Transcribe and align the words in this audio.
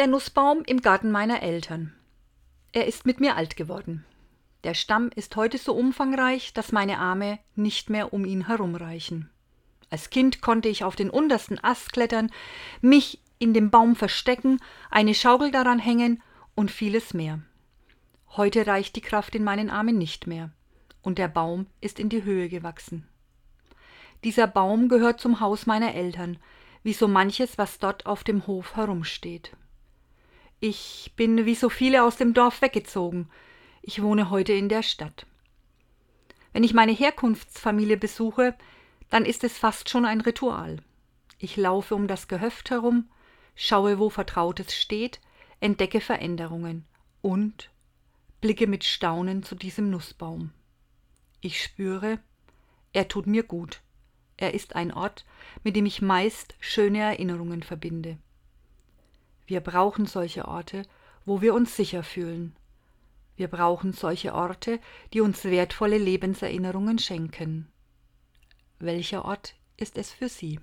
Der 0.00 0.06
Nussbaum 0.06 0.62
im 0.66 0.80
Garten 0.80 1.10
meiner 1.10 1.42
Eltern. 1.42 1.92
Er 2.72 2.86
ist 2.86 3.04
mit 3.04 3.20
mir 3.20 3.36
alt 3.36 3.54
geworden. 3.54 4.06
Der 4.64 4.72
Stamm 4.72 5.10
ist 5.14 5.36
heute 5.36 5.58
so 5.58 5.74
umfangreich, 5.74 6.54
dass 6.54 6.72
meine 6.72 6.98
Arme 6.98 7.38
nicht 7.54 7.90
mehr 7.90 8.14
um 8.14 8.24
ihn 8.24 8.46
herumreichen. 8.46 9.28
Als 9.90 10.08
Kind 10.08 10.40
konnte 10.40 10.70
ich 10.70 10.84
auf 10.84 10.96
den 10.96 11.10
untersten 11.10 11.62
Ast 11.62 11.92
klettern, 11.92 12.32
mich 12.80 13.20
in 13.38 13.52
dem 13.52 13.70
Baum 13.70 13.94
verstecken, 13.94 14.58
eine 14.90 15.12
Schaukel 15.14 15.50
daran 15.50 15.78
hängen 15.78 16.22
und 16.54 16.70
vieles 16.70 17.12
mehr. 17.12 17.42
Heute 18.38 18.66
reicht 18.66 18.96
die 18.96 19.02
Kraft 19.02 19.34
in 19.34 19.44
meinen 19.44 19.68
Armen 19.68 19.98
nicht 19.98 20.26
mehr, 20.26 20.48
und 21.02 21.18
der 21.18 21.28
Baum 21.28 21.66
ist 21.82 22.00
in 22.00 22.08
die 22.08 22.24
Höhe 22.24 22.48
gewachsen. 22.48 23.06
Dieser 24.24 24.46
Baum 24.46 24.88
gehört 24.88 25.20
zum 25.20 25.40
Haus 25.40 25.66
meiner 25.66 25.94
Eltern, 25.94 26.38
wie 26.82 26.94
so 26.94 27.06
manches, 27.06 27.58
was 27.58 27.78
dort 27.78 28.06
auf 28.06 28.24
dem 28.24 28.46
Hof 28.46 28.76
herumsteht. 28.76 29.52
Ich 30.62 31.12
bin 31.16 31.46
wie 31.46 31.54
so 31.54 31.70
viele 31.70 32.04
aus 32.04 32.18
dem 32.18 32.34
Dorf 32.34 32.60
weggezogen. 32.60 33.30
Ich 33.80 34.02
wohne 34.02 34.28
heute 34.28 34.52
in 34.52 34.68
der 34.68 34.82
Stadt. 34.82 35.24
Wenn 36.52 36.64
ich 36.64 36.74
meine 36.74 36.92
Herkunftsfamilie 36.92 37.96
besuche, 37.96 38.54
dann 39.08 39.24
ist 39.24 39.42
es 39.42 39.56
fast 39.56 39.88
schon 39.88 40.04
ein 40.04 40.20
Ritual. 40.20 40.76
Ich 41.38 41.56
laufe 41.56 41.94
um 41.94 42.06
das 42.06 42.28
Gehöft 42.28 42.68
herum, 42.68 43.08
schaue, 43.54 43.98
wo 43.98 44.10
Vertrautes 44.10 44.76
steht, 44.76 45.22
entdecke 45.60 46.02
Veränderungen 46.02 46.84
und 47.22 47.70
blicke 48.42 48.66
mit 48.66 48.84
Staunen 48.84 49.42
zu 49.42 49.54
diesem 49.54 49.88
Nussbaum. 49.88 50.50
Ich 51.40 51.62
spüre, 51.62 52.18
er 52.92 53.08
tut 53.08 53.26
mir 53.26 53.44
gut. 53.44 53.80
Er 54.36 54.52
ist 54.52 54.76
ein 54.76 54.92
Ort, 54.92 55.24
mit 55.64 55.74
dem 55.74 55.86
ich 55.86 56.02
meist 56.02 56.54
schöne 56.60 56.98
Erinnerungen 56.98 57.62
verbinde. 57.62 58.18
Wir 59.50 59.60
brauchen 59.60 60.06
solche 60.06 60.46
Orte, 60.46 60.86
wo 61.24 61.40
wir 61.40 61.54
uns 61.54 61.74
sicher 61.74 62.04
fühlen. 62.04 62.54
Wir 63.34 63.48
brauchen 63.48 63.92
solche 63.92 64.32
Orte, 64.32 64.78
die 65.12 65.20
uns 65.20 65.44
wertvolle 65.44 65.98
Lebenserinnerungen 65.98 67.00
schenken. 67.00 67.66
Welcher 68.78 69.24
Ort 69.24 69.56
ist 69.76 69.98
es 69.98 70.12
für 70.12 70.28
Sie? 70.28 70.58